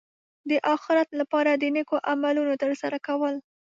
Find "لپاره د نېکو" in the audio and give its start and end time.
1.19-1.97